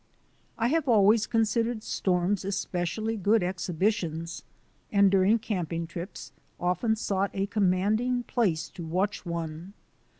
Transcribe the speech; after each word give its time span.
I 0.57 0.69
have 0.69 0.87
always 0.89 1.27
considered 1.27 1.83
storms 1.83 2.43
especially 2.43 3.17
good 3.17 3.43
exhibitions, 3.43 4.41
and 4.91 5.11
during 5.11 5.37
camping 5.37 5.85
trips 5.85 6.31
often 6.59 6.95
sought 6.95 7.29
a 7.35 7.45
commanding 7.45 8.23
place 8.23 8.67
to 8.69 8.83
watch 8.83 9.27
one. 9.27 9.73